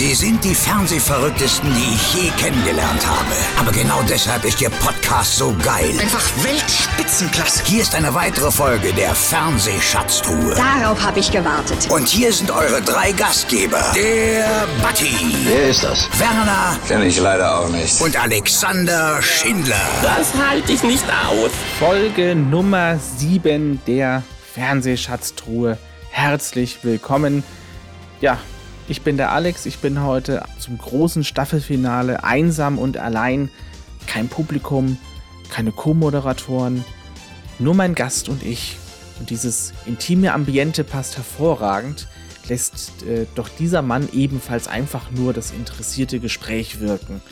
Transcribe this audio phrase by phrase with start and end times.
[0.00, 3.34] Sie sind die Fernsehverrücktesten, die ich je kennengelernt habe.
[3.58, 5.90] Aber genau deshalb ist Ihr Podcast so geil.
[6.00, 7.64] Einfach Weltspitzenklasse.
[7.66, 10.54] Hier ist eine weitere Folge der Fernsehschatztruhe.
[10.54, 11.90] Darauf habe ich gewartet.
[11.90, 13.92] Und hier sind eure drei Gastgeber.
[13.94, 15.14] Der Batti.
[15.44, 16.08] Wer ist das?
[16.18, 16.78] Werner.
[16.88, 18.00] Kenn ich leider auch nicht.
[18.00, 19.86] Und Alexander Schindler.
[20.02, 21.50] Das halte ich nicht aus.
[21.78, 24.22] Folge Nummer 7 der
[24.54, 25.76] Fernsehschatztruhe.
[26.10, 27.44] Herzlich willkommen.
[28.22, 28.38] Ja,
[28.90, 33.48] ich bin der Alex, ich bin heute zum großen Staffelfinale einsam und allein.
[34.08, 34.98] Kein Publikum,
[35.48, 36.84] keine Co-Moderatoren,
[37.60, 38.78] nur mein Gast und ich.
[39.20, 42.08] Und dieses intime Ambiente passt hervorragend,
[42.48, 47.22] lässt äh, doch dieser Mann ebenfalls einfach nur das interessierte Gespräch wirken.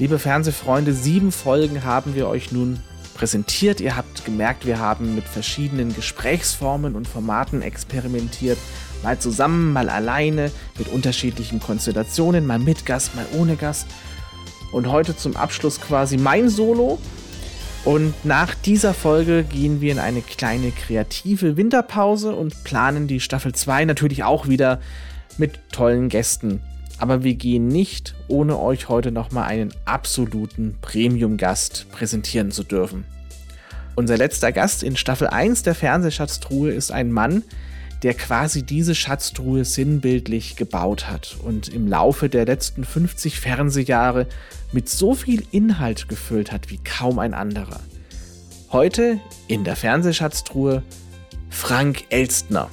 [0.00, 2.80] Liebe Fernsehfreunde, sieben Folgen haben wir euch nun
[3.14, 3.80] präsentiert.
[3.80, 8.58] Ihr habt gemerkt, wir haben mit verschiedenen Gesprächsformen und Formaten experimentiert.
[9.02, 13.86] Mal zusammen, mal alleine, mit unterschiedlichen Konstellationen, mal mit Gast, mal ohne Gast.
[14.72, 16.98] Und heute zum Abschluss quasi mein Solo.
[17.84, 23.54] Und nach dieser Folge gehen wir in eine kleine kreative Winterpause und planen die Staffel
[23.54, 24.80] 2 natürlich auch wieder
[25.38, 26.60] mit tollen Gästen.
[26.98, 33.06] Aber wir gehen nicht, ohne euch heute nochmal einen absoluten Premium-Gast präsentieren zu dürfen.
[33.96, 37.42] Unser letzter Gast in Staffel 1 der Fernsehschatztruhe ist ein Mann,
[38.02, 44.26] der quasi diese Schatztruhe sinnbildlich gebaut hat und im Laufe der letzten 50 Fernsehjahre
[44.72, 47.80] mit so viel Inhalt gefüllt hat wie kaum ein anderer.
[48.72, 50.82] Heute in der Fernsehschatztruhe
[51.50, 52.70] Frank Elstner.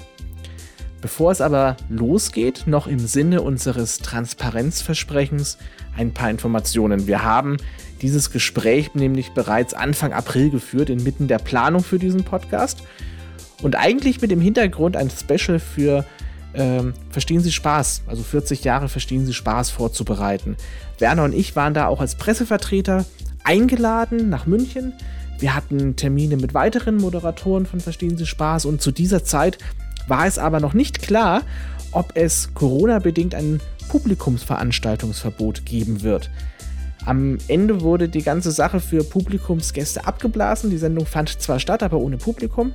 [1.01, 5.57] Bevor es aber losgeht, noch im Sinne unseres Transparenzversprechens
[5.95, 7.07] ein paar Informationen.
[7.07, 7.57] Wir haben
[8.01, 12.83] dieses Gespräch nämlich bereits Anfang April geführt, inmitten der Planung für diesen Podcast.
[13.61, 16.05] Und eigentlich mit dem Hintergrund ein Special für
[16.53, 20.55] ähm, Verstehen Sie Spaß, also 40 Jahre Verstehen Sie Spaß vorzubereiten.
[20.99, 23.05] Werner und ich waren da auch als Pressevertreter
[23.43, 24.93] eingeladen nach München.
[25.39, 29.59] Wir hatten Termine mit weiteren Moderatoren von Verstehen Sie Spaß und zu dieser Zeit
[30.07, 31.43] war es aber noch nicht klar,
[31.91, 36.29] ob es Corona-bedingt ein Publikumsveranstaltungsverbot geben wird.
[37.05, 40.69] Am Ende wurde die ganze Sache für Publikumsgäste abgeblasen.
[40.69, 42.73] Die Sendung fand zwar statt, aber ohne Publikum.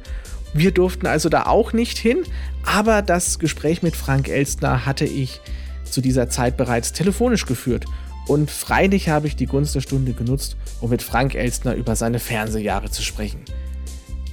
[0.54, 2.24] Wir durften also da auch nicht hin,
[2.64, 5.40] aber das Gespräch mit Frank Elstner hatte ich
[5.84, 7.86] zu dieser Zeit bereits telefonisch geführt.
[8.28, 12.18] Und freilich habe ich die Gunst der Stunde genutzt, um mit Frank Elstner über seine
[12.18, 13.44] Fernsehjahre zu sprechen.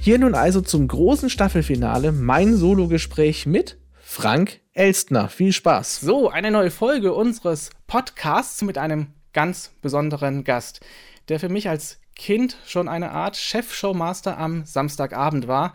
[0.00, 5.28] Hier nun also zum großen Staffelfinale mein Sologespräch mit Frank Elstner.
[5.28, 6.00] Viel Spaß.
[6.00, 10.80] So, eine neue Folge unseres Podcasts mit einem ganz besonderen Gast,
[11.28, 15.74] der für mich als Kind schon eine Art Chef-Showmaster am Samstagabend war.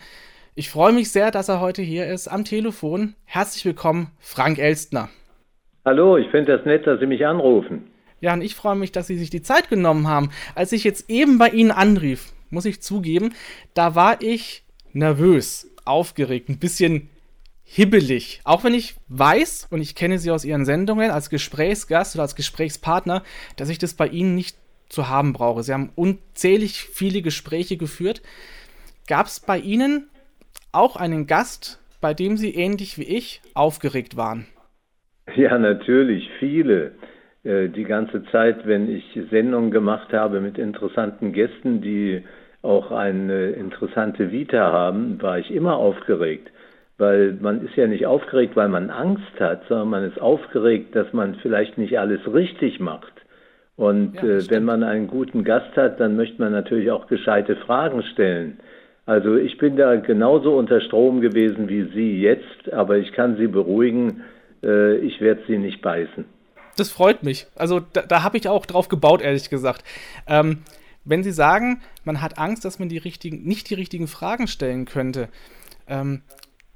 [0.58, 3.16] Ich freue mich sehr, dass er heute hier ist am Telefon.
[3.26, 5.10] Herzlich willkommen, Frank Elstner.
[5.84, 7.92] Hallo, ich finde das nett, dass Sie mich anrufen.
[8.22, 10.30] Ja, und ich freue mich, dass Sie sich die Zeit genommen haben.
[10.56, 13.34] Als ich jetzt eben bei Ihnen anrief, muss ich zugeben,
[13.74, 17.10] da war ich nervös, aufgeregt, ein bisschen
[17.66, 18.40] hibbelig.
[18.46, 22.36] Auch wenn ich weiß, und ich kenne Sie aus Ihren Sendungen als Gesprächsgast oder als
[22.38, 23.24] Gesprächspartner,
[23.58, 24.56] dass ich das bei Ihnen nicht
[24.88, 25.64] zu haben brauche.
[25.64, 28.22] Sie haben unzählig viele Gespräche geführt.
[29.06, 30.08] Gab es bei Ihnen
[30.76, 34.46] auch einen Gast, bei dem Sie ähnlich wie ich aufgeregt waren?
[35.36, 36.92] Ja, natürlich, viele.
[37.44, 42.24] Äh, die ganze Zeit, wenn ich Sendungen gemacht habe mit interessanten Gästen, die
[42.62, 46.52] auch eine interessante Vita haben, war ich immer aufgeregt.
[46.98, 51.12] Weil man ist ja nicht aufgeregt, weil man Angst hat, sondern man ist aufgeregt, dass
[51.14, 53.14] man vielleicht nicht alles richtig macht.
[53.76, 57.58] Und ja, äh, wenn man einen guten Gast hat, dann möchte man natürlich auch gescheite
[57.58, 58.60] Fragen stellen.
[59.06, 63.48] Also ich bin da genauso unter Strom gewesen wie Sie jetzt, aber ich kann Sie
[63.48, 64.24] beruhigen,
[64.64, 66.26] äh, ich werde Sie nicht beißen.
[66.78, 67.48] Das freut mich.
[67.56, 69.84] Also da, da habe ich auch drauf gebaut, ehrlich gesagt.
[70.28, 70.64] Ähm,
[71.04, 74.86] wenn Sie sagen, man hat Angst, dass man die richtigen, nicht die richtigen Fragen stellen
[74.86, 75.30] könnte,
[75.88, 76.24] ähm,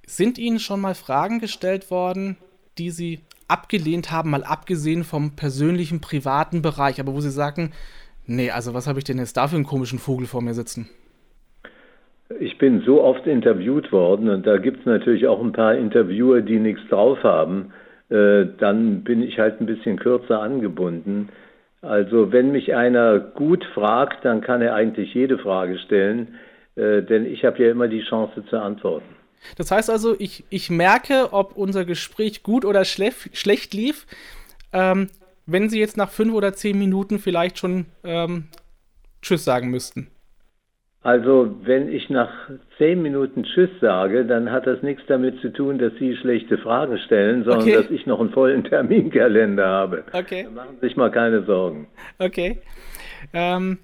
[0.05, 2.37] sind Ihnen schon mal Fragen gestellt worden,
[2.77, 7.71] die Sie abgelehnt haben, mal abgesehen vom persönlichen, privaten Bereich, aber wo Sie sagen,
[8.27, 10.87] nee, also was habe ich denn jetzt da für einen komischen Vogel vor mir sitzen?
[12.39, 16.41] Ich bin so oft interviewt worden und da gibt es natürlich auch ein paar Interviewer,
[16.41, 17.73] die nichts drauf haben.
[18.09, 21.29] Äh, dann bin ich halt ein bisschen kürzer angebunden.
[21.81, 26.35] Also wenn mich einer gut fragt, dann kann er eigentlich jede Frage stellen,
[26.75, 29.15] äh, denn ich habe ja immer die Chance zu antworten.
[29.57, 34.05] Das heißt also, ich, ich merke, ob unser Gespräch gut oder schlecht, schlecht lief,
[34.73, 35.09] ähm,
[35.45, 38.45] wenn Sie jetzt nach fünf oder zehn Minuten vielleicht schon ähm,
[39.21, 40.07] Tschüss sagen müssten.
[41.01, 42.29] Also, wenn ich nach
[42.77, 46.97] zehn Minuten Tschüss sage, dann hat das nichts damit zu tun, dass Sie schlechte Fragen
[46.97, 47.75] stellen, sondern okay.
[47.75, 50.03] dass ich noch einen vollen Terminkalender habe.
[50.11, 50.43] Okay.
[50.43, 51.87] Da machen Sie sich mal keine Sorgen.
[52.17, 52.59] Okay.
[53.31, 53.77] Ähm,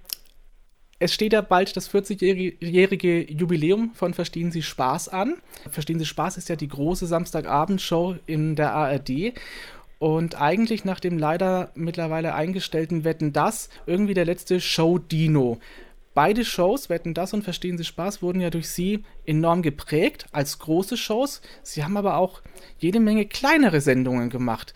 [0.99, 5.35] es steht ja bald das 40-jährige Jubiläum von Verstehen Sie Spaß an.
[5.69, 9.33] Verstehen Sie Spaß ist ja die große Samstagabendshow in der ARD.
[9.99, 15.59] Und eigentlich nach dem leider mittlerweile eingestellten Wetten das irgendwie der letzte Show-Dino.
[16.15, 20.59] Beide Shows, Wetten das und Verstehen Sie Spaß, wurden ja durch Sie enorm geprägt als
[20.59, 21.41] große Shows.
[21.61, 22.41] Sie haben aber auch
[22.79, 24.73] jede Menge kleinere Sendungen gemacht.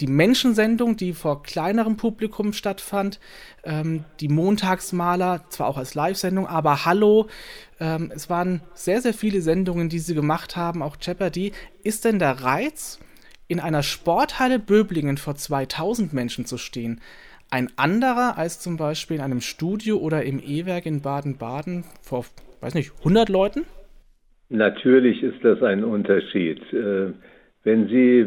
[0.00, 3.18] Die Menschensendung, die vor kleinerem Publikum stattfand,
[3.64, 7.26] ähm, die Montagsmaler, zwar auch als Live-Sendung, aber Hallo.
[7.80, 11.52] Ähm, es waren sehr, sehr viele Sendungen, die Sie gemacht haben, auch Jeopardy.
[11.82, 13.00] Ist denn der Reiz,
[13.48, 17.00] in einer Sporthalle Böblingen vor 2000 Menschen zu stehen,
[17.50, 22.24] ein anderer als zum Beispiel in einem Studio oder im E-Werk in Baden-Baden vor,
[22.60, 23.64] weiß nicht, 100 Leuten?
[24.50, 26.60] Natürlich ist das ein Unterschied.
[26.72, 27.12] Äh,
[27.64, 28.26] wenn Sie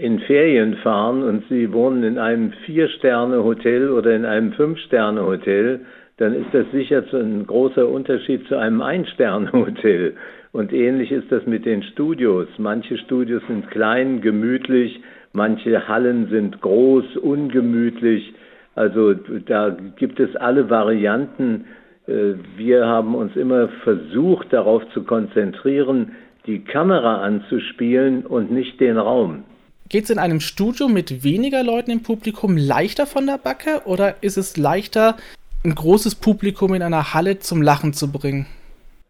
[0.00, 5.80] in Ferien fahren und Sie wohnen in einem Vier-Sterne-Hotel oder in einem Fünf-Sterne-Hotel,
[6.18, 10.14] dann ist das sicher ein großer Unterschied zu einem Ein-Sterne-Hotel.
[10.52, 12.48] Und ähnlich ist das mit den Studios.
[12.58, 15.00] Manche Studios sind klein, gemütlich,
[15.32, 18.32] manche Hallen sind groß, ungemütlich.
[18.76, 21.64] Also da gibt es alle Varianten.
[22.06, 26.12] Äh, wir haben uns immer versucht, darauf zu konzentrieren,
[26.46, 29.44] die Kamera anzuspielen und nicht den Raum.
[29.88, 34.16] Geht es in einem Studio mit weniger Leuten im Publikum leichter von der Backe oder
[34.20, 35.16] ist es leichter,
[35.64, 38.46] ein großes Publikum in einer Halle zum Lachen zu bringen?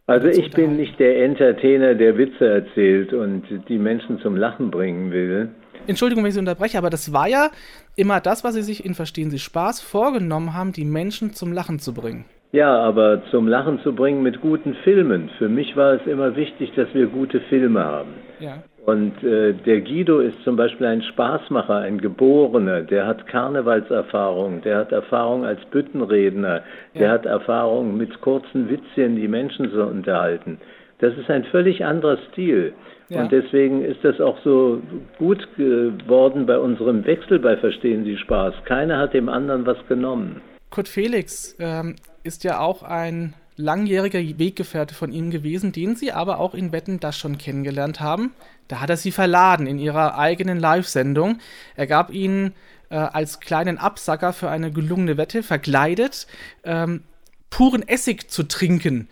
[0.07, 5.11] Also ich bin nicht der Entertainer, der Witze erzählt und die Menschen zum Lachen bringen
[5.11, 5.49] will.
[5.89, 7.51] Entschuldigung, wenn ich Sie unterbreche, aber das war ja
[7.97, 11.79] immer das, was Sie sich in Verstehen Sie Spaß vorgenommen haben, die Menschen zum Lachen
[11.79, 12.25] zu bringen.
[12.53, 15.31] Ja, aber zum Lachen zu bringen mit guten Filmen.
[15.39, 18.15] Für mich war es immer wichtig, dass wir gute Filme haben.
[18.39, 18.63] Ja.
[18.87, 24.79] Und äh, der Guido ist zum Beispiel ein Spaßmacher, ein Geborener, der hat Karnevalserfahrung, der
[24.79, 26.63] hat Erfahrung als Büttenredner,
[26.95, 27.01] ja.
[27.01, 30.59] der hat Erfahrung mit kurzen Witzchen, die Menschen zu unterhalten.
[30.99, 32.75] Das ist ein völlig anderer Stil.
[33.09, 33.23] Ja.
[33.23, 34.81] Und deswegen ist das auch so
[35.19, 38.55] gut geworden bei unserem Wechsel bei Verstehen Sie Spaß.
[38.65, 40.41] Keiner hat dem anderen was genommen.
[40.71, 46.41] Kurt Felix ähm, ist ja auch ein langjähriger Weggefährte von Ihnen gewesen, den Sie aber
[46.41, 48.33] auch in Wetten das schon kennengelernt haben.
[48.69, 51.39] Da hat er Sie verladen in Ihrer eigenen Live-Sendung.
[51.77, 52.53] Er gab Ihnen
[52.91, 56.27] äh, als kleinen Absacker für eine gelungene Wette verkleidet,
[56.65, 57.03] ähm,
[57.51, 59.09] puren Essig zu trinken.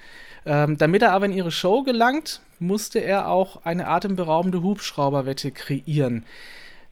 [0.46, 6.24] Ähm, damit er aber in Ihre Show gelangt, musste er auch eine atemberaubende Hubschrauberwette kreieren.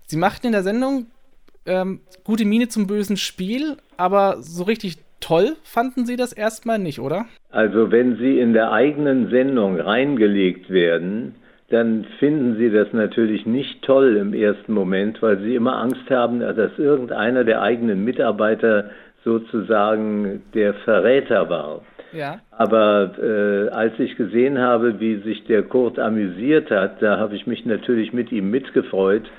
[0.06, 1.06] Sie machten in der Sendung
[1.66, 6.98] ähm, gute Miene zum bösen Spiel, aber so richtig toll fanden Sie das erstmal nicht,
[6.98, 7.26] oder?
[7.50, 11.36] Also wenn Sie in der eigenen Sendung reingelegt werden,
[11.70, 16.40] dann finden Sie das natürlich nicht toll im ersten Moment, weil Sie immer Angst haben,
[16.40, 18.90] dass irgendeiner der eigenen Mitarbeiter
[19.24, 21.82] sozusagen der Verräter war.
[22.12, 22.40] Ja.
[22.50, 27.46] Aber äh, als ich gesehen habe, wie sich der Kurt amüsiert hat, da habe ich
[27.46, 29.30] mich natürlich mit ihm mitgefreut.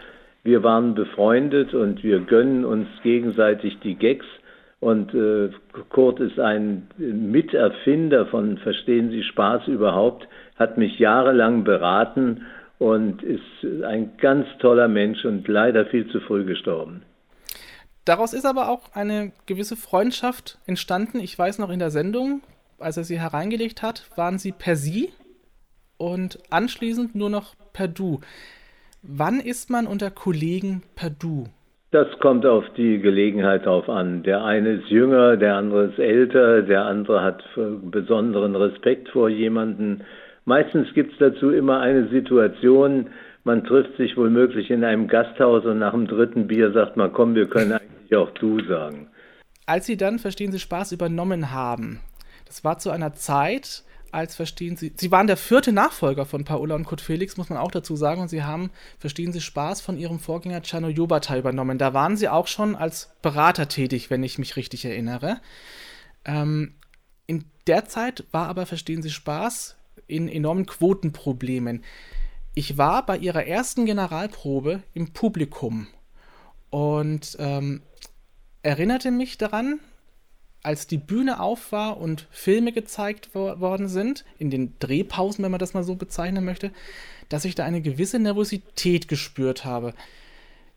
[0.43, 4.25] Wir waren befreundet und wir gönnen uns gegenseitig die Gags.
[4.79, 5.49] Und äh,
[5.89, 10.27] Kurt ist ein Miterfinder von Verstehen Sie Spaß überhaupt,
[10.57, 12.45] hat mich jahrelang beraten
[12.79, 17.03] und ist ein ganz toller Mensch und leider viel zu früh gestorben.
[18.03, 21.21] Daraus ist aber auch eine gewisse Freundschaft entstanden.
[21.21, 22.41] Ich weiß noch in der Sendung,
[22.83, 25.09] als er sie hereingelegt hat, waren sie per Sie
[25.97, 28.19] und anschließend nur noch per Du.
[29.01, 31.45] Wann ist man unter Kollegen per Du?
[31.91, 34.23] Das kommt auf die Gelegenheit drauf an.
[34.23, 37.43] Der eine ist jünger, der andere ist älter, der andere hat
[37.83, 40.03] besonderen Respekt vor jemanden.
[40.45, 43.09] Meistens gibt es dazu immer eine Situation,
[43.43, 47.35] man trifft sich womöglich in einem Gasthaus und nach dem dritten Bier sagt man, komm,
[47.35, 49.07] wir können eigentlich auch du sagen.
[49.65, 51.99] Als Sie dann, verstehen Sie, Spaß übernommen haben,
[52.53, 56.75] das war zu einer Zeit, als verstehen Sie, Sie waren der vierte Nachfolger von Paola
[56.75, 58.69] und Kurt Felix, muss man auch dazu sagen, und Sie haben,
[58.99, 61.79] verstehen Sie, Spaß von Ihrem Vorgänger Chano Yobata übernommen.
[61.79, 65.41] Da waren Sie auch schon als Berater tätig, wenn ich mich richtig erinnere.
[66.25, 66.75] Ähm,
[67.25, 71.83] in der Zeit war aber, verstehen Sie, Spaß in enormen Quotenproblemen.
[72.53, 75.87] Ich war bei Ihrer ersten Generalprobe im Publikum
[76.69, 77.81] und ähm,
[78.61, 79.79] erinnerte mich daran,
[80.63, 85.51] als die Bühne auf war und Filme gezeigt wo worden sind, in den Drehpausen, wenn
[85.51, 86.71] man das mal so bezeichnen möchte,
[87.29, 89.93] dass ich da eine gewisse Nervosität gespürt habe.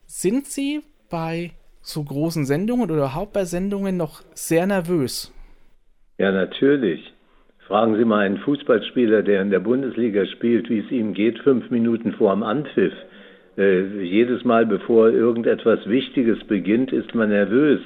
[0.06, 1.52] Sind Sie bei
[1.82, 5.32] so großen Sendungen oder überhaupt bei Sendungen noch sehr nervös?
[6.18, 7.12] Ja, natürlich.
[7.66, 11.70] Fragen Sie mal einen Fußballspieler, der in der Bundesliga spielt, wie es ihm geht, fünf
[11.70, 12.92] Minuten vor dem Anpfiff.
[13.58, 17.80] Äh, jedes Mal, bevor irgendetwas Wichtiges beginnt, ist man nervös.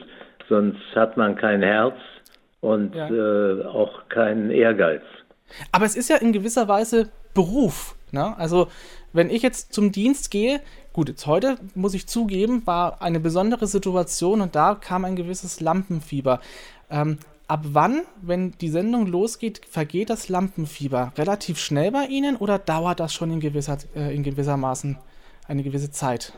[0.51, 1.95] Sonst hat man kein Herz
[2.61, 3.09] und ja.
[3.09, 5.03] äh, auch keinen Ehrgeiz.
[5.71, 7.95] Aber es ist ja in gewisser Weise Beruf.
[8.11, 8.37] Ne?
[8.37, 8.67] Also,
[9.13, 10.61] wenn ich jetzt zum Dienst gehe,
[10.93, 15.61] gut, jetzt heute muss ich zugeben, war eine besondere Situation und da kam ein gewisses
[15.61, 16.41] Lampenfieber.
[16.91, 21.13] Ähm, ab wann, wenn die Sendung losgeht, vergeht das Lampenfieber?
[21.17, 24.99] Relativ schnell bei Ihnen oder dauert das schon in gewisser, äh, in gewisser Maßen
[25.47, 26.33] eine gewisse Zeit?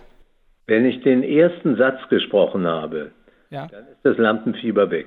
[0.66, 3.12] Wenn ich den ersten Satz gesprochen habe,
[3.52, 3.68] ja.
[3.70, 5.06] dann ist das Lampenfieber weg.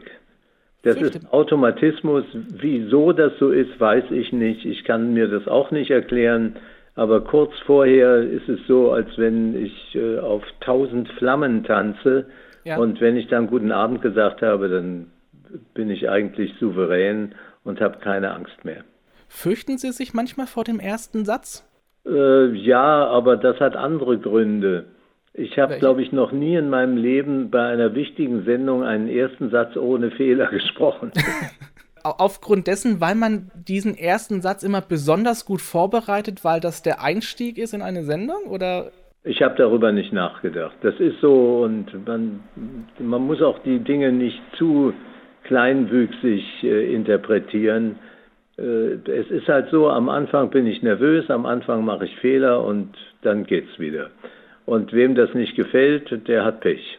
[0.84, 2.26] Das ist Automatismus.
[2.34, 4.66] Wieso das so ist, weiß ich nicht.
[4.66, 6.58] Ich kann mir das auch nicht erklären.
[6.94, 12.28] Aber kurz vorher ist es so, als wenn ich äh, auf tausend Flammen tanze.
[12.64, 12.78] Ja.
[12.78, 15.08] Und wenn ich dann guten Abend gesagt habe, dann
[15.74, 17.34] bin ich eigentlich souverän
[17.64, 18.84] und habe keine Angst mehr.
[19.28, 21.68] Fürchten Sie sich manchmal vor dem ersten Satz?
[22.06, 24.86] Äh, ja, aber das hat andere Gründe.
[25.38, 29.50] Ich habe, glaube ich, noch nie in meinem Leben bei einer wichtigen Sendung einen ersten
[29.50, 31.12] Satz ohne Fehler gesprochen.
[32.04, 37.58] Aufgrund dessen, weil man diesen ersten Satz immer besonders gut vorbereitet, weil das der Einstieg
[37.58, 38.92] ist in eine Sendung, oder?
[39.24, 40.76] Ich habe darüber nicht nachgedacht.
[40.82, 42.44] Das ist so und man,
[43.00, 44.94] man muss auch die Dinge nicht zu
[45.46, 47.98] kleinwüchsig äh, interpretieren.
[48.58, 52.64] Äh, es ist halt so, am Anfang bin ich nervös, am Anfang mache ich Fehler
[52.64, 54.12] und dann geht's wieder.
[54.66, 56.98] Und wem das nicht gefällt, der hat Pech.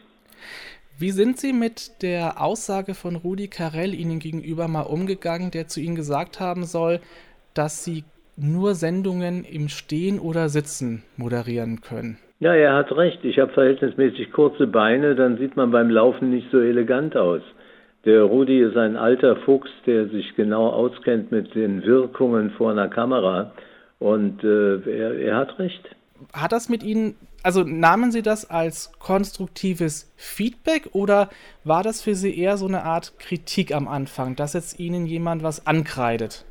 [0.98, 5.80] Wie sind Sie mit der Aussage von Rudi Carell Ihnen gegenüber mal umgegangen, der zu
[5.80, 7.00] Ihnen gesagt haben soll,
[7.54, 8.04] dass Sie
[8.36, 12.18] nur Sendungen im Stehen oder Sitzen moderieren können?
[12.38, 13.24] Ja, er hat recht.
[13.24, 17.40] Ich habe verhältnismäßig kurze Beine, dann sieht man beim Laufen nicht so elegant aus.
[18.04, 22.88] Der Rudi ist ein alter Fuchs, der sich genau auskennt mit den Wirkungen vor einer
[22.88, 23.52] Kamera.
[23.98, 25.82] Und äh, er, er hat recht.
[26.32, 31.30] Hat das mit Ihnen, also nahmen Sie das als konstruktives Feedback oder
[31.62, 35.44] war das für Sie eher so eine Art Kritik am Anfang, dass jetzt Ihnen jemand
[35.44, 36.44] was ankreidet?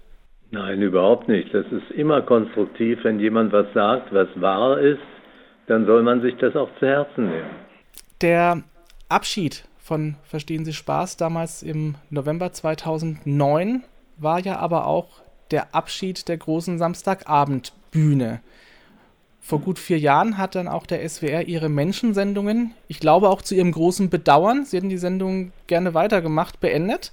[0.51, 1.53] Nein, überhaupt nicht.
[1.53, 2.99] Das ist immer konstruktiv.
[3.03, 5.01] Wenn jemand was sagt, was wahr ist,
[5.67, 7.49] dann soll man sich das auch zu Herzen nehmen.
[8.21, 8.63] Der
[9.09, 13.83] Abschied von Verstehen Sie Spaß damals im November 2009
[14.15, 15.09] war ja aber auch
[15.51, 18.39] der Abschied der großen Samstagabendbühne.
[19.47, 23.53] Vor gut vier Jahren hat dann auch der SWR ihre Menschensendungen, ich glaube auch zu
[23.53, 27.11] ihrem großen Bedauern, sie hätten die Sendung gerne weitergemacht, beendet.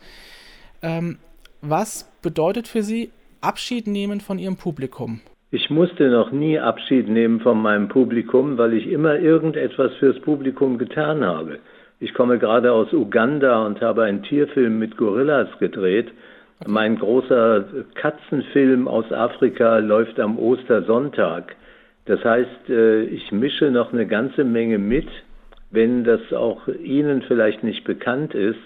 [0.81, 1.19] Ähm,
[1.61, 3.11] was bedeutet für Sie
[3.43, 5.21] Abschied nehmen von Ihrem Publikum?
[5.51, 10.79] Ich musste noch nie Abschied nehmen von meinem Publikum, weil ich immer irgendetwas fürs Publikum
[10.79, 11.59] getan habe.
[12.01, 16.11] Ich komme gerade aus Uganda und habe einen Tierfilm mit Gorillas gedreht.
[16.67, 21.57] Mein großer Katzenfilm aus Afrika läuft am Ostersonntag.
[22.05, 25.09] Das heißt, äh, ich mische noch eine ganze Menge mit,
[25.71, 28.59] wenn das auch Ihnen vielleicht nicht bekannt ist.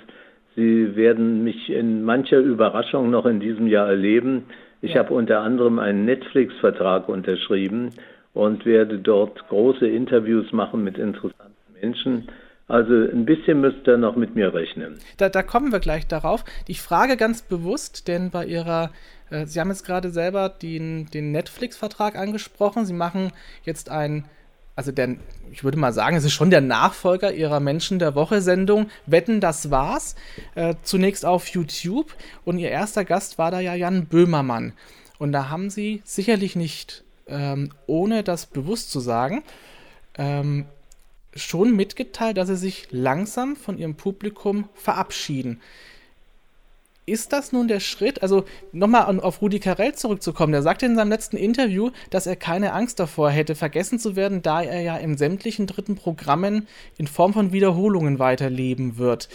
[0.57, 4.45] Sie werden mich in mancher Überraschung noch in diesem Jahr erleben.
[4.81, 5.01] Ich ja.
[5.01, 7.91] habe unter anderem einen Netflix-Vertrag unterschrieben
[8.33, 12.29] und werde dort große Interviews machen mit interessanten Menschen.
[12.69, 14.99] Also ein bisschen müsst ihr noch mit mir rechnen.
[15.19, 16.45] Da, da kommen wir gleich darauf.
[16.67, 18.91] Ich frage ganz bewusst, denn bei Ihrer,
[19.31, 22.85] äh, Sie haben jetzt gerade selber den, den Netflix-Vertrag angesprochen.
[22.85, 23.33] Sie machen
[23.63, 24.25] jetzt ein,
[24.75, 25.15] also der,
[25.53, 28.91] ich würde mal sagen, es ist schon der Nachfolger Ihrer Menschen der Woche-Sendung.
[29.07, 30.17] Wetten, das war's.
[30.57, 32.17] Äh, zunächst auf YouTube.
[32.45, 34.73] Und Ihr erster Gast war da ja Jan Böhmermann.
[35.19, 39.45] Und da haben Sie sicherlich nicht, ähm, ohne das bewusst zu sagen,
[40.19, 40.67] ähm,
[41.37, 45.61] schon mitgeteilt, dass sie sich langsam von ihrem Publikum verabschieden.
[47.09, 48.23] Ist das nun der Schritt?
[48.23, 50.51] Also nochmal auf Rudi Carell zurückzukommen.
[50.51, 54.43] Der sagte in seinem letzten Interview, dass er keine Angst davor hätte, vergessen zu werden,
[54.43, 56.67] da er ja in sämtlichen dritten Programmen
[56.99, 59.29] in Form von Wiederholungen weiterleben wird.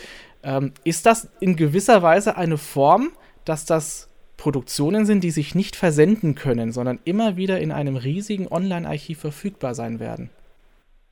[0.44, 3.12] Ähm, ist das in gewisser Weise eine Form,
[3.46, 8.50] dass das Produktionen sind, die sich nicht versenden können, sondern immer wieder in einem riesigen
[8.50, 10.30] Online-Archiv verfügbar sein werden?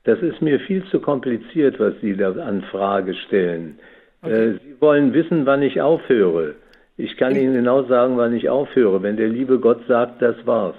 [0.04, 3.78] Das ist mir viel zu kompliziert, was Sie da an Frage stellen.
[4.22, 4.50] Okay.
[4.50, 6.54] Äh, Sie wollen wissen, wann ich aufhöre.
[6.96, 9.02] Ich kann Im, Ihnen genau sagen, wann ich aufhöre.
[9.02, 10.76] Wenn der liebe Gott sagt, das war's.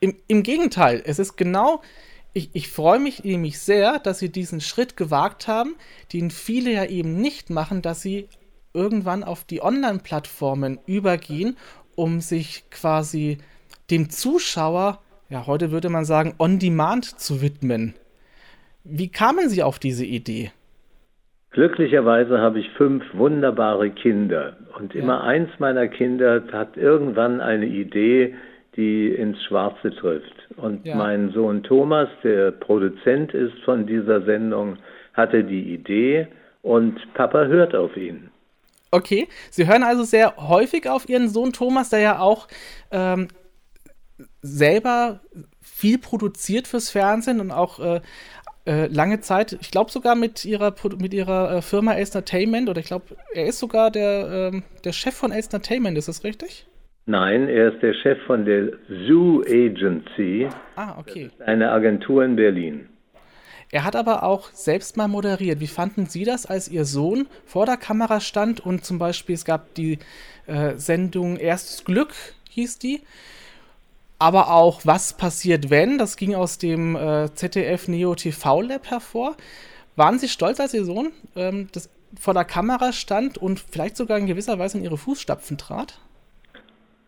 [0.00, 1.82] Im, im Gegenteil, es ist genau,
[2.32, 5.74] ich, ich freue mich nämlich sehr, dass Sie diesen Schritt gewagt haben,
[6.12, 8.28] den viele ja eben nicht machen, dass sie
[8.74, 11.56] irgendwann auf die Online-Plattformen übergehen,
[11.96, 13.38] um sich quasi
[13.90, 15.00] dem Zuschauer,
[15.30, 17.94] ja, heute würde man sagen, on demand zu widmen.
[18.90, 20.50] Wie kamen Sie auf diese Idee?
[21.50, 25.02] Glücklicherweise habe ich fünf wunderbare Kinder und ja.
[25.02, 28.34] immer eins meiner Kinder hat irgendwann eine Idee,
[28.76, 30.34] die ins Schwarze trifft.
[30.56, 30.94] Und ja.
[30.94, 34.78] mein Sohn Thomas, der Produzent ist von dieser Sendung,
[35.14, 36.28] hatte die Idee
[36.62, 38.30] und Papa hört auf ihn.
[38.90, 42.48] Okay, Sie hören also sehr häufig auf Ihren Sohn Thomas, der ja auch
[42.90, 43.28] ähm,
[44.40, 45.20] selber
[45.60, 48.00] viel produziert fürs Fernsehen und auch äh,
[48.68, 52.86] äh, lange Zeit, ich glaube sogar mit ihrer, mit ihrer äh, Firma Entertainment, oder ich
[52.86, 56.66] glaube, er ist sogar der, ähm, der Chef von Entertainment, ist das richtig?
[57.06, 58.72] Nein, er ist der Chef von der
[59.06, 60.48] Zoo Agency.
[60.76, 61.30] Ah, okay.
[61.46, 62.90] eine Agentur in Berlin.
[63.70, 65.60] Er hat aber auch selbst mal moderiert.
[65.60, 69.46] Wie fanden Sie das, als Ihr Sohn vor der Kamera stand und zum Beispiel es
[69.46, 69.98] gab die
[70.46, 72.12] äh, Sendung Erstes Glück,
[72.50, 73.00] hieß die,
[74.18, 75.98] aber auch Was passiert wenn?
[75.98, 79.36] Das ging aus dem äh, ZDF Neo TV Lab hervor.
[79.96, 84.18] Waren Sie stolz, als Ihr Sohn ähm, das vor der Kamera stand und vielleicht sogar
[84.18, 85.98] in gewisser Weise in Ihre Fußstapfen trat?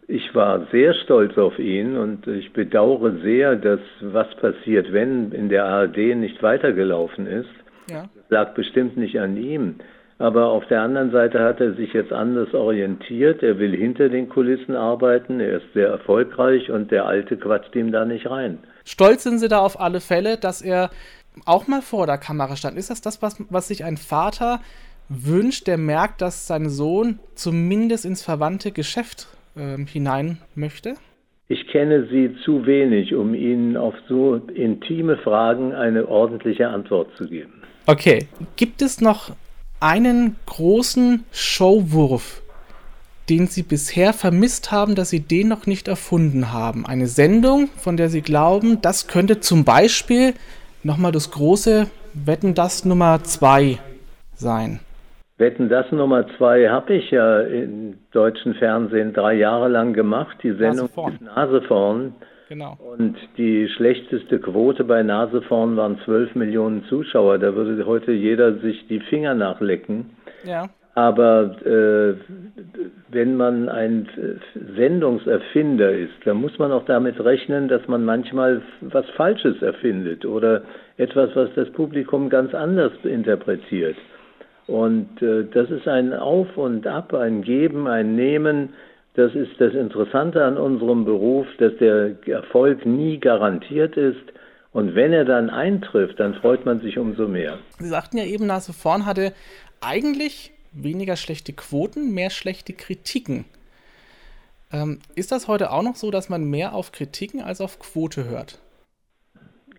[0.09, 5.49] Ich war sehr stolz auf ihn und ich bedauere sehr, dass was passiert, wenn in
[5.49, 7.49] der ARD nicht weitergelaufen ist.
[7.89, 8.09] Ja.
[8.17, 9.77] Das lag bestimmt nicht an ihm.
[10.21, 13.43] Aber auf der anderen Seite hat er sich jetzt anders orientiert.
[13.43, 15.41] Er will hinter den Kulissen arbeiten.
[15.41, 18.59] Er ist sehr erfolgreich und der Alte quatscht ihm da nicht rein.
[18.85, 20.91] Stolz sind Sie da auf alle Fälle, dass er
[21.47, 22.77] auch mal vor der Kamera stand.
[22.77, 24.61] Ist das das, was, was sich ein Vater
[25.09, 30.97] wünscht, der merkt, dass sein Sohn zumindest ins verwandte Geschäft äh, hinein möchte?
[31.49, 37.27] Ich kenne Sie zu wenig, um Ihnen auf so intime Fragen eine ordentliche Antwort zu
[37.27, 37.63] geben.
[37.87, 38.29] Okay.
[38.57, 39.31] Gibt es noch
[39.81, 42.43] einen großen Showwurf,
[43.29, 46.87] den Sie bisher vermisst haben, dass Sie den noch nicht erfunden haben?
[46.87, 50.35] Eine Sendung, von der Sie glauben, das könnte zum Beispiel
[50.83, 53.79] nochmal das große Wetten das Nummer 2
[54.35, 54.81] sein.
[55.39, 60.37] Wetten das Nummer 2 habe ich ja im deutschen Fernsehen drei Jahre lang gemacht.
[60.43, 61.13] Die Sendung Nase vorn.
[61.15, 62.15] ist Nase vorn.
[62.51, 62.77] Genau.
[62.81, 67.39] Und die schlechteste Quote bei Nase vorn waren 12 Millionen Zuschauer.
[67.39, 70.11] Da würde heute jeder sich die Finger nachlecken.
[70.45, 70.69] Ja.
[70.97, 72.15] Aber äh,
[73.09, 74.09] wenn man ein
[74.77, 80.63] Sendungserfinder ist, dann muss man auch damit rechnen, dass man manchmal was Falsches erfindet oder
[80.97, 83.97] etwas, was das Publikum ganz anders interpretiert.
[84.67, 88.71] Und äh, das ist ein Auf und Ab, ein Geben, ein Nehmen.
[89.15, 94.23] Das ist das Interessante an unserem Beruf, dass der Erfolg nie garantiert ist.
[94.73, 97.59] Und wenn er dann eintrifft, dann freut man sich umso mehr.
[97.79, 99.33] Sie sagten ja eben, Nase vorn hatte
[99.81, 103.47] eigentlich weniger schlechte Quoten, mehr schlechte Kritiken.
[104.73, 108.29] Ähm, ist das heute auch noch so, dass man mehr auf Kritiken als auf Quote
[108.31, 108.61] hört?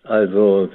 [0.04, 0.70] Also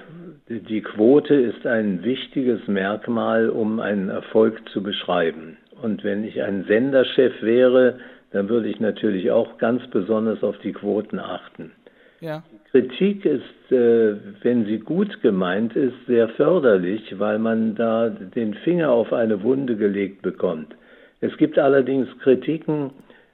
[0.49, 5.59] die Quote ist ein wichtiges Merkmal, um einen Erfolg zu beschreiben.
[5.83, 7.99] Und wenn ich ein Senderchef wäre,
[8.37, 11.73] dann würde ich natürlich auch ganz besonders auf die Quoten achten.
[12.21, 12.43] Ja.
[12.71, 18.91] Kritik ist, äh, wenn sie gut gemeint ist, sehr förderlich, weil man da den Finger
[18.91, 20.75] auf eine Wunde gelegt bekommt.
[21.21, 22.91] Es gibt allerdings Kritiken,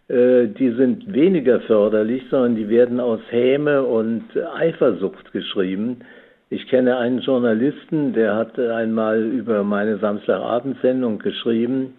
[0.09, 6.01] äh, die sind weniger förderlich, sondern die werden aus Häme und Eifersucht geschrieben.
[6.51, 11.95] Ich kenne einen Journalisten, der hat einmal über meine Samstagabendsendung geschrieben,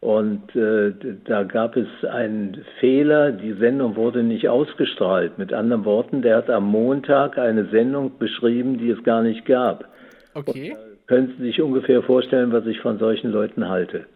[0.00, 0.92] und äh,
[1.24, 5.38] da gab es einen Fehler, die Sendung wurde nicht ausgestrahlt.
[5.38, 9.84] Mit anderen Worten, der hat am Montag eine Sendung beschrieben, die es gar nicht gab.
[10.34, 10.72] Okay.
[10.72, 14.06] Und, äh, können Sie sich ungefähr vorstellen, was ich von solchen Leuten halte.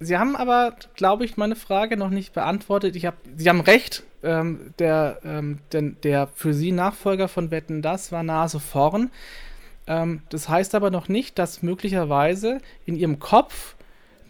[0.00, 2.96] Sie haben aber, glaube ich, meine Frage noch nicht beantwortet.
[2.96, 7.82] Ich hab, Sie haben recht, ähm, der, ähm, der, der, für Sie Nachfolger von Wetten,
[7.82, 9.10] das war Nase vorn.
[9.86, 13.76] Ähm, das heißt aber noch nicht, dass möglicherweise in Ihrem Kopf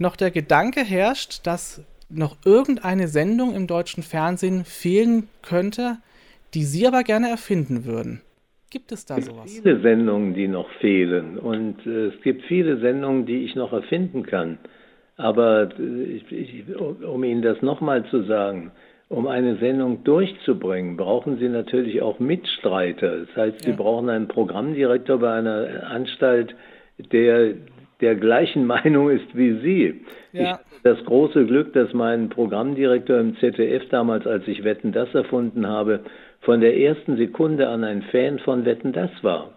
[0.01, 5.99] noch der Gedanke herrscht, dass noch irgendeine Sendung im deutschen Fernsehen fehlen könnte,
[6.55, 8.23] die Sie aber gerne erfinden würden.
[8.71, 9.47] Gibt es da es sowas?
[9.47, 13.55] Es gibt viele Sendungen, die noch fehlen und äh, es gibt viele Sendungen, die ich
[13.55, 14.59] noch erfinden kann.
[15.17, 18.73] Aber äh, ich, ich, um Ihnen das nochmal zu sagen,
[19.09, 23.27] um eine Sendung durchzubringen, brauchen Sie natürlich auch Mitstreiter.
[23.27, 23.77] Das heißt, Sie ja.
[23.77, 26.55] brauchen einen Programmdirektor bei einer Anstalt,
[27.13, 27.55] der
[28.01, 30.01] der gleichen Meinung ist wie Sie.
[30.33, 30.41] Ja.
[30.41, 35.15] Ich hatte das große Glück, dass mein Programmdirektor im ZDF damals, als ich Wetten das
[35.15, 36.01] erfunden habe,
[36.41, 39.51] von der ersten Sekunde an ein Fan von Wetten das war.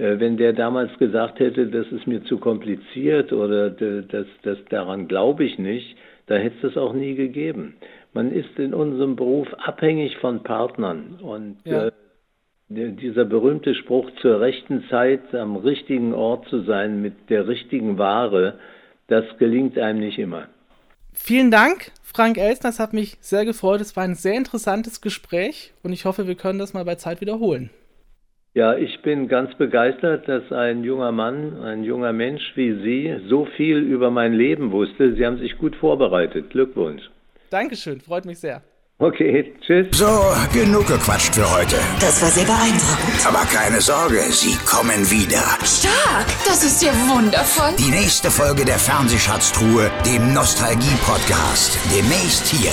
[0.00, 5.08] Äh, wenn der damals gesagt hätte, das ist mir zu kompliziert oder das, das, daran
[5.08, 7.74] glaube ich nicht, da hätte es das auch nie gegeben.
[8.14, 11.88] Man ist in unserem Beruf abhängig von Partnern und ja.
[11.88, 11.92] äh,
[12.70, 18.58] dieser berühmte Spruch, zur rechten Zeit am richtigen Ort zu sein mit der richtigen Ware,
[19.08, 20.46] das gelingt einem nicht immer.
[21.12, 22.70] Vielen Dank, Frank Elsner.
[22.70, 23.80] Es hat mich sehr gefreut.
[23.80, 27.20] Es war ein sehr interessantes Gespräch und ich hoffe, wir können das mal bei Zeit
[27.20, 27.70] wiederholen.
[28.54, 33.46] Ja, ich bin ganz begeistert, dass ein junger Mann, ein junger Mensch wie Sie so
[33.56, 35.14] viel über mein Leben wusste.
[35.14, 36.50] Sie haben sich gut vorbereitet.
[36.50, 37.02] Glückwunsch.
[37.50, 38.62] Dankeschön, freut mich sehr.
[39.02, 39.86] Okay, tschüss.
[39.96, 40.20] So,
[40.52, 41.76] genug gequatscht für heute.
[42.00, 43.26] Das war sehr beeindruckend.
[43.26, 45.42] Aber keine Sorge, sie kommen wieder.
[45.64, 46.26] Stark!
[46.44, 47.72] Das ist ja wundervoll.
[47.78, 51.78] Die nächste Folge der Fernsehschatztruhe, dem Nostalgie-Podcast.
[51.96, 52.72] Demnächst hier.